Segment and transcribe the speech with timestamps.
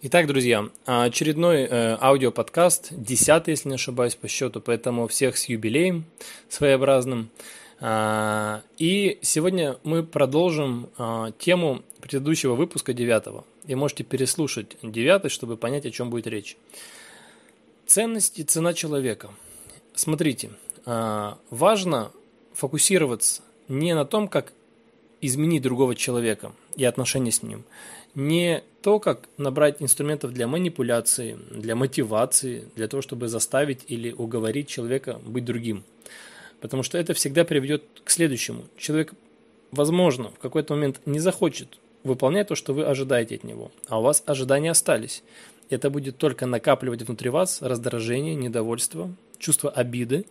[0.00, 6.04] Итак, друзья, очередной э, аудиоподкаст, десятый, если не ошибаюсь, по счету, поэтому всех с юбилеем
[6.48, 7.30] своеобразным.
[7.80, 13.44] А, и сегодня мы продолжим а, тему предыдущего выпуска девятого.
[13.66, 16.56] И можете переслушать девятый, чтобы понять, о чем будет речь.
[17.86, 19.30] Ценность и цена человека.
[19.96, 20.50] Смотрите,
[20.86, 22.12] а, важно
[22.54, 24.52] фокусироваться не на том, как
[25.20, 27.64] изменить другого человека и отношения с ним,
[28.18, 34.66] не то, как набрать инструментов для манипуляции, для мотивации, для того, чтобы заставить или уговорить
[34.66, 35.84] человека быть другим.
[36.60, 38.64] Потому что это всегда приведет к следующему.
[38.76, 39.12] Человек,
[39.70, 44.02] возможно, в какой-то момент не захочет выполнять то, что вы ожидаете от него, а у
[44.02, 45.22] вас ожидания остались.
[45.70, 50.26] Это будет только накапливать внутри вас раздражение, недовольство, чувство обиды.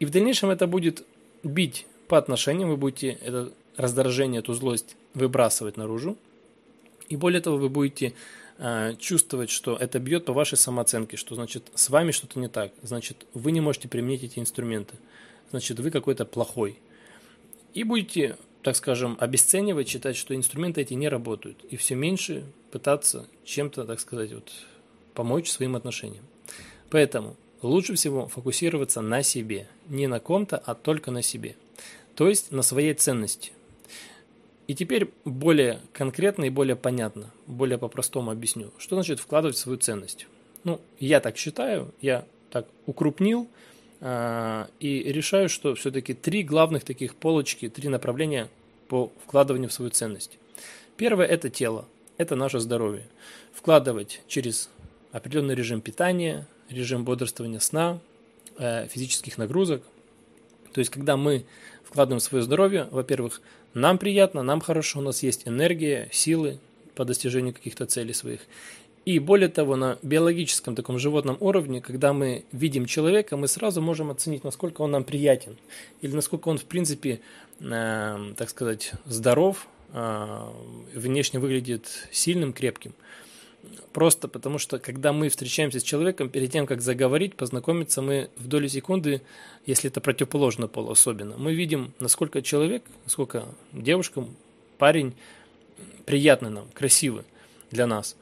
[0.00, 1.04] И в дальнейшем это будет
[1.44, 6.16] бить по отношениям, вы будете это раздражение, эту злость выбрасывать наружу,
[7.08, 8.14] и более того, вы будете
[8.58, 12.72] э, чувствовать, что это бьет по вашей самооценке, что значит с вами что-то не так,
[12.82, 14.96] значит вы не можете применить эти инструменты,
[15.50, 16.78] значит вы какой-то плохой.
[17.74, 23.26] И будете, так скажем, обесценивать, считать, что инструменты эти не работают, и все меньше пытаться
[23.44, 24.50] чем-то, так сказать, вот,
[25.14, 26.24] помочь своим отношениям.
[26.90, 31.56] Поэтому лучше всего фокусироваться на себе, не на ком-то, а только на себе.
[32.14, 33.52] То есть на своей ценности.
[34.66, 40.26] И теперь более конкретно и более понятно, более по-простому объясню, что значит вкладывать свою ценность.
[40.64, 43.48] Ну, я так считаю, я так укрупнил
[44.00, 48.48] э, и решаю, что все-таки три главных таких полочки, три направления
[48.88, 50.38] по вкладыванию в свою ценность.
[50.96, 51.86] Первое– это тело,
[52.18, 53.06] это наше здоровье.
[53.52, 54.68] Вкладывать через
[55.12, 58.00] определенный режим питания, режим бодрствования сна,
[58.58, 59.82] э, физических нагрузок.
[60.72, 61.46] То есть, когда мы
[61.84, 63.40] вкладываем в свое здоровье, во-первых,
[63.76, 66.58] нам приятно, нам хорошо, у нас есть энергия, силы
[66.94, 68.40] по достижению каких-то целей своих.
[69.04, 74.10] И более того, на биологическом таком животном уровне, когда мы видим человека, мы сразу можем
[74.10, 75.58] оценить, насколько он нам приятен,
[76.00, 77.20] или насколько он, в принципе,
[77.60, 80.48] э, так сказать, здоров, э,
[80.94, 82.94] внешне выглядит сильным, крепким.
[83.92, 88.46] Просто потому что, когда мы встречаемся с человеком, перед тем, как заговорить, познакомиться, мы в
[88.46, 89.22] доли секунды,
[89.64, 94.24] если это противоположно пол особенно, мы видим, насколько человек, насколько девушка,
[94.76, 95.14] парень
[96.04, 97.24] приятный нам, красивый
[97.70, 98.16] для нас.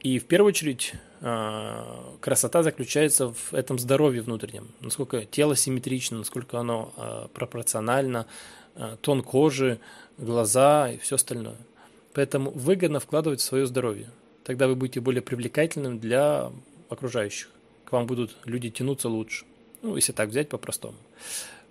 [0.00, 6.58] И в первую очередь а, красота заключается в этом здоровье внутреннем, насколько тело симметрично, насколько
[6.58, 8.26] оно а, пропорционально,
[8.74, 9.78] а, тон кожи,
[10.18, 11.56] глаза и все остальное.
[12.12, 14.10] Поэтому выгодно вкладывать в свое здоровье
[14.44, 16.52] тогда вы будете более привлекательным для
[16.88, 17.48] окружающих.
[17.84, 19.44] К вам будут люди тянуться лучше.
[19.82, 20.96] Ну, если так взять по-простому.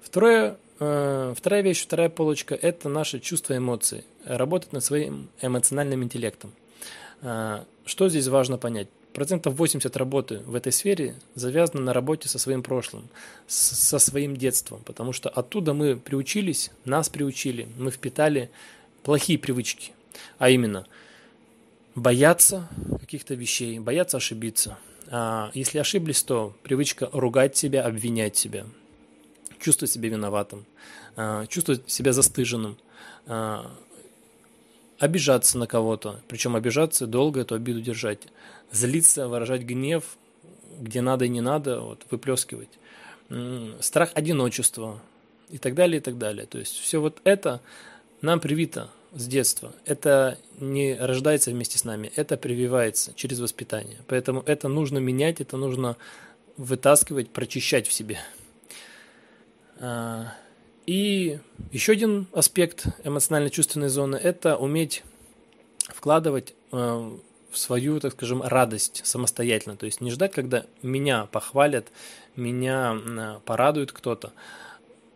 [0.02, 4.04] Второе, э, вторая вещь, вторая полочка– это наши чувства и эмоции.
[4.26, 6.52] Работать над своим эмоциональным интеллектом.
[7.22, 8.88] Э, что здесь важно понять?
[9.14, 13.10] Процентов 80 работы в этой сфере завязано на работе со своим прошлым,
[13.48, 18.50] со своим детством, потому что оттуда мы приучились, нас приучили, мы впитали
[19.04, 19.92] плохие привычки,
[20.38, 20.88] а именно–
[21.96, 22.68] бояться
[23.00, 24.78] каких-то вещей, бояться ошибиться.
[25.10, 28.66] А если ошиблись, то привычка ругать себя, обвинять себя,
[29.60, 30.66] чувствовать себя виноватым,
[31.16, 32.78] а, чувствовать себя застыженным,
[33.28, 33.72] а,
[35.00, 38.22] обижаться на кого-то, причем обижаться долго эту обиду держать,
[38.72, 40.04] злиться, выражать гнев,
[40.80, 42.70] где надо и не надо, вот, выплескивать,
[43.80, 45.02] страх одиночества
[45.50, 46.46] и так далее, и так далее.
[46.46, 47.62] То есть все вот это
[48.22, 49.74] нам привито с детства.
[49.86, 53.98] Это не рождается вместе с нами, это прививается через воспитание.
[54.08, 55.98] Поэтому это нужно менять, это нужно
[56.58, 58.20] вытаскивать, прочищать в себе.
[59.80, 60.34] А,
[60.86, 61.40] и
[61.72, 65.04] еще один аспект эмоционально-чувственной зоны– это уметь
[65.90, 67.18] вкладывать а,
[67.50, 69.76] в свою, так скажем, радость самостоятельно.
[69.76, 71.88] То есть не ждать, когда меня похвалят,
[72.36, 74.32] меня а, порадует кто-то,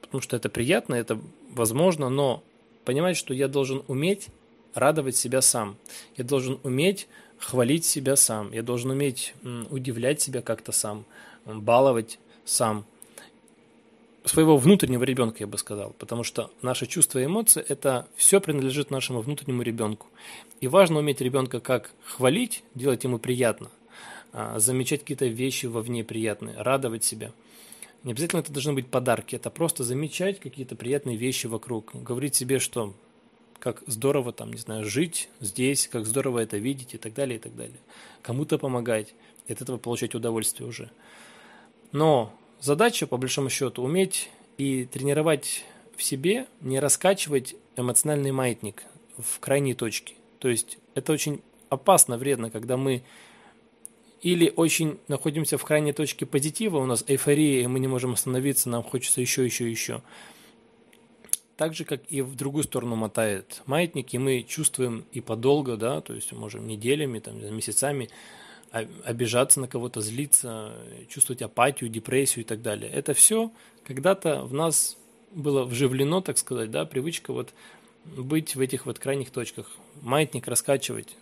[0.02, 1.20] потому что это приятно, это
[1.50, 2.44] возможно, но
[2.86, 4.28] понимать, что я должен уметь
[4.74, 5.76] радовать себя сам.
[6.16, 8.52] Я должен уметь хвалить себя сам.
[8.52, 9.34] Я должен уметь
[9.70, 11.06] удивлять себя как-то сам,
[11.46, 12.86] баловать сам.
[14.24, 15.94] Своего внутреннего ребенка, я бы сказал.
[16.00, 20.08] Потому что наши чувства и эмоции– это все принадлежит нашему внутреннему ребенку.
[20.62, 23.70] И важно уметь ребенка как хвалить, делать ему приятно,
[24.34, 27.32] а, замечать какие-то вещи вовне приятные, радовать себя–
[28.06, 32.60] не обязательно это должны быть подарки, это просто замечать какие-то приятные вещи вокруг, говорить себе,
[32.60, 32.94] что
[33.58, 37.42] как здорово там, не знаю, жить здесь, как здорово это видеть и так далее, и
[37.42, 37.80] так далее.
[38.22, 39.16] Кому-то помогать,
[39.48, 40.92] и от этого получать удовольствие уже.
[41.92, 42.32] Но
[42.62, 44.30] задача, по большому счету, уметь
[44.60, 45.66] и тренировать
[45.98, 48.84] в себе, не раскачивать эмоциональный маятник
[49.18, 50.14] в крайней точке.
[50.38, 53.02] То есть это очень опасно, вредно, когда мы
[54.22, 58.70] или очень находимся в крайней точке позитива, у нас эйфория, и мы не можем остановиться,
[58.70, 60.02] нам хочется еще, еще, еще.
[61.58, 66.02] Так же, как и в другую сторону мотает маятник, и мы чувствуем и подолго, да,
[66.02, 68.10] то есть можем неделями, там, месяцами
[69.06, 70.74] обижаться на кого-то, злиться,
[71.08, 72.92] чувствовать апатию, депрессию и так далее.
[72.92, 73.52] Это все
[73.86, 74.98] когда-то в нас
[75.32, 77.54] было вживлено, так сказать, да, привычка вот
[78.06, 79.72] быть в этих вот крайних точках,
[80.02, 81.16] маятник раскачивать.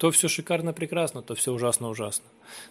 [0.00, 2.24] То все шикарно, прекрасно, то все ужасно, ужасно.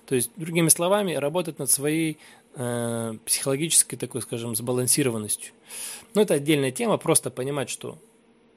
[0.07, 2.17] То есть, другими словами, работать над своей
[2.55, 5.53] э, психологической, такой, скажем, сбалансированностью.
[6.15, 7.99] Но это отдельная тема, просто понимать, что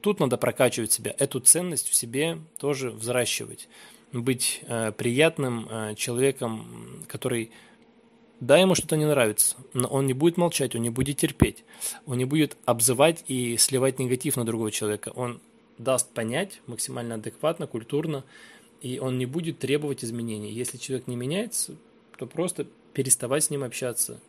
[0.01, 3.69] тут надо прокачивать себя, эту ценность в себе тоже взращивать,
[4.11, 7.51] быть э, приятным э, человеком, который
[8.39, 11.63] да, ему что-то не нравится, но он не будет молчать, он не будет терпеть,
[12.07, 15.11] он не будет обзывать и сливать негатив на другого человека.
[15.15, 15.41] Он
[15.77, 18.23] даст понять максимально адекватно, культурно,
[18.83, 20.51] и он не будет требовать изменений.
[20.51, 21.75] Если человек не меняется,
[22.17, 24.19] то просто переставать с ним общаться,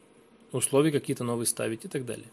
[0.53, 2.29] условия какие-то новые ставить и так далее.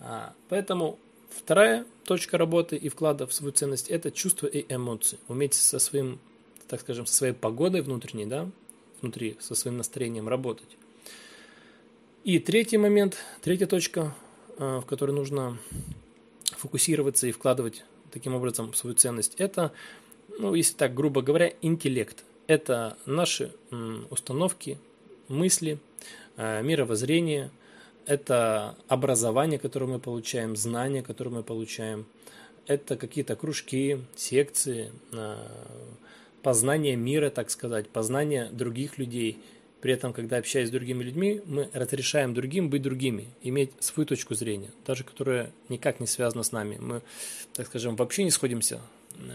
[0.00, 0.98] А, поэтому
[1.30, 5.18] вторая точка работы и вклада в свою ценность– это чувства и эмоции.
[5.28, 6.18] Уметь со своим,
[6.66, 8.50] так скажем, со своей погодой внутренней, да,
[9.00, 10.76] внутри, со своим настроением работать.
[12.24, 14.16] И третий момент, третья точка,
[14.58, 15.58] э, в которой нужно
[16.56, 19.72] фокусироваться и вкладывать таким образом свою ценность, это,
[20.38, 22.24] ну, если так грубо говоря, интеллект.
[22.46, 23.52] Это наши
[24.10, 24.78] установки,
[25.28, 25.78] мысли,
[26.36, 27.50] э, мировоззрение,
[28.06, 32.06] это образование, которое мы получаем, знания, которые мы получаем,
[32.66, 35.36] это какие-то кружки, секции, э,
[36.42, 39.38] познание мира, так сказать, познание других людей–
[39.86, 44.34] при этом, когда общаясь с другими людьми, мы разрешаем другим быть другими, иметь свою точку
[44.34, 46.76] зрения, даже которая никак не связана с нами.
[46.80, 47.02] Мы,
[47.52, 48.80] так скажем, вообще не сходимся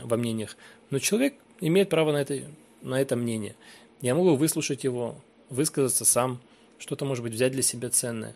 [0.04, 0.58] во мнениях.
[0.90, 2.42] Но человек имеет право на это,
[2.82, 3.56] на это мнение.
[4.02, 5.16] Я могу выслушать его,
[5.50, 6.40] высказаться сам,
[6.80, 8.36] что-то, может быть, взять для себя ценное.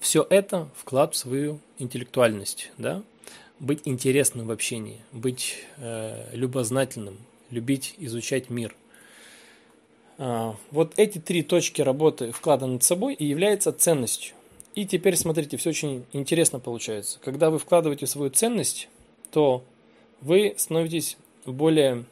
[0.00, 3.02] Все это вклад в свою интеллектуальность, да?
[3.58, 7.18] быть интересным в общении, быть э, любознательным,
[7.50, 8.74] любить изучать мир.
[10.18, 14.34] А, вот эти три точки работы вклада над собой и является ценностью.
[14.74, 17.18] И теперь смотрите, все очень интересно получается.
[17.22, 18.88] Когда вы вкладываете свою ценность,
[19.30, 19.64] то
[20.20, 22.04] вы становитесь более,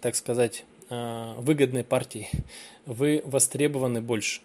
[0.00, 2.28] так сказать, а, выгодной партией.
[2.86, 4.40] Вы востребованы больше.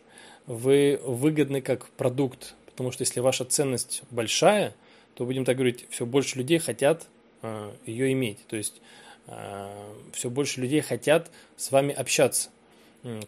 [0.46, 2.56] Вы выгодны как продукт.
[2.68, 4.74] Потому что если ваша ценность большая,
[5.16, 7.08] то, будем так говорить, все больше людей хотят
[7.42, 8.46] а, ее иметь.
[8.48, 8.82] То есть
[10.12, 12.50] все больше людей хотят с вами общаться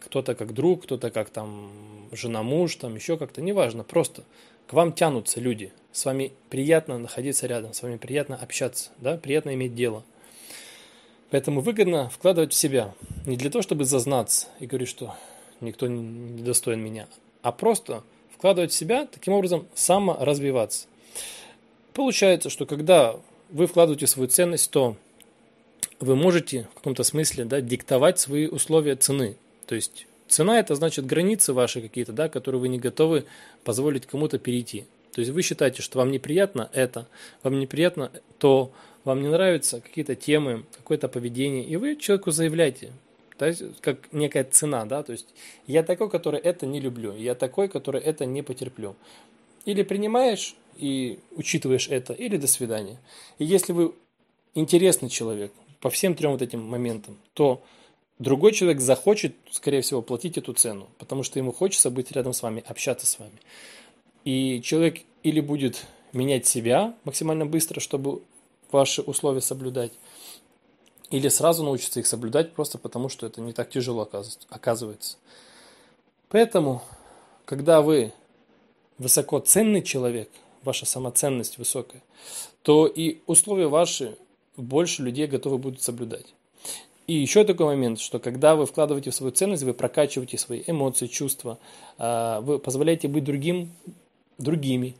[0.00, 1.70] кто-то как друг, кто-то как там
[2.12, 4.24] жена-муж, там еще как-то, неважно, просто
[4.66, 9.54] к вам тянутся люди, с вами приятно находиться рядом, с вами приятно общаться, да, приятно
[9.54, 10.02] иметь дело.
[11.30, 12.94] Поэтому выгодно вкладывать в себя,
[13.26, 15.14] не для того, чтобы зазнаться и говорить, что
[15.60, 17.06] никто не достоин меня,
[17.42, 18.02] а просто
[18.34, 20.86] вкладывать в себя, таким образом саморазвиваться.
[21.92, 23.16] Получается, что когда
[23.50, 24.96] вы вкладываете свою ценность, то
[26.00, 29.36] вы можете в каком-то смысле да, диктовать свои условия цены.
[29.66, 33.24] То есть цена это значит границы ваши какие-то, да, которые вы не готовы
[33.64, 34.86] позволить кому-то перейти.
[35.12, 37.06] То есть вы считаете, что вам неприятно это,
[37.42, 38.72] вам неприятно то,
[39.04, 42.92] вам не нравятся какие-то темы, какое-то поведение, и вы человеку заявляете,
[43.36, 45.26] то есть как некая цена, да, то есть
[45.66, 48.96] я такой, который это не люблю, я такой, который это не потерплю.
[49.66, 52.96] Или принимаешь и учитываешь это, или до свидания.
[53.38, 53.92] И если вы
[54.54, 57.62] интересный человек по всем трем вот этим моментам, то
[58.22, 62.40] Другой человек захочет, скорее всего, платить эту цену, потому что ему хочется быть рядом с
[62.40, 63.32] вами, общаться с вами.
[64.24, 68.22] И человек или будет менять себя максимально быстро, чтобы
[68.70, 69.90] ваши условия соблюдать,
[71.10, 74.08] или сразу научится их соблюдать просто потому, что это не так тяжело
[74.50, 75.16] оказывается.
[76.28, 76.80] Поэтому,
[77.44, 78.12] когда вы
[78.98, 80.30] высокоценный человек,
[80.62, 82.04] ваша самоценность высокая,
[82.62, 84.16] то и условия ваши
[84.56, 86.34] больше людей готовы будут соблюдать.
[87.06, 91.08] И еще такой момент, что когда вы вкладываете в свою ценность, вы прокачиваете свои эмоции,
[91.08, 91.58] чувства,
[91.98, 93.72] а, вы позволяете быть другим,
[94.38, 94.94] другими.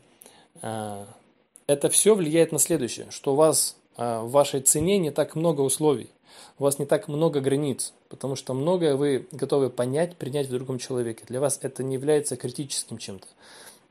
[0.61, 1.07] А,
[1.65, 5.61] это все влияет на следующее, что у вас а, в вашей цене не так много
[5.61, 6.09] условий,
[6.59, 10.79] у вас не так много границ, потому что многое вы готовы понять, принять в другом
[10.79, 11.23] человеке.
[11.27, 13.27] Для вас это не является критическим чем-то.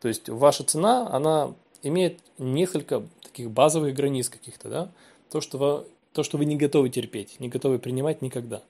[0.01, 4.89] То есть ваша цена, она имеет несколько таких базовых границ каких-то, да,
[5.31, 8.63] то, что то, что вы не готовы терпеть, не готовы принимать никогда.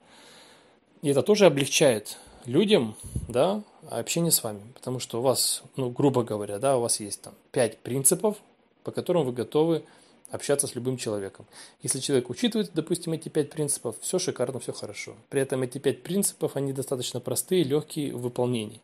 [1.01, 2.95] И это тоже облегчает людям,
[3.27, 4.61] да, общение с вами.
[4.73, 8.37] Потому что у вас, ну, грубо говоря, да, у вас есть там пять принципов,
[8.83, 9.83] по которым вы готовы
[10.31, 11.45] общаться с любым человеком.
[11.81, 15.15] Если человек учитывает, допустим, эти пять принципов, все шикарно, все хорошо.
[15.29, 18.81] При этом эти пять принципов, они достаточно простые, легкие в выполнении.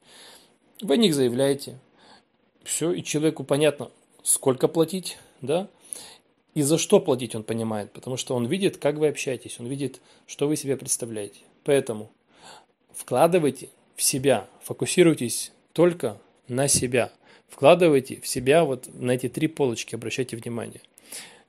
[0.81, 1.79] Вы о них заявляете,
[2.63, 3.89] все, и человеку понятно,
[4.21, 5.67] сколько платить, да,
[6.53, 10.01] и за что платить он понимает, потому что он видит, как вы общаетесь, он видит,
[10.27, 11.39] что вы себе представляете.
[11.63, 12.09] Поэтому
[12.93, 17.11] вкладывайте в себя, фокусируйтесь только на себя.
[17.47, 20.81] Вкладывайте в себя вот на эти три полочки, обращайте внимание.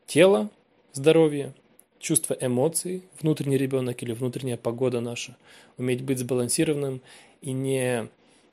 [0.07, 0.51] Тело,
[0.93, 1.55] здоровье,
[1.99, 5.37] чувство эмоций, внутренний ребенок или внутренняя погода наша,
[5.77, 7.01] уметь быть сбалансированным
[7.43, 8.09] и не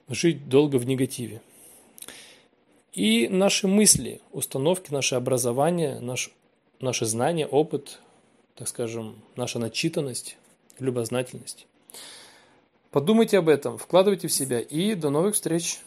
[0.10, 1.42] жить долго в негативе.
[2.94, 6.32] И наши мысли, установки, наше образование, наш,
[6.80, 8.00] наши знания, опыт,
[8.56, 10.38] так скажем, наша начитанность,
[10.80, 11.68] любознательность.
[12.92, 15.80] Подумайте об этом, вкладывайте в себя и до новых встреч!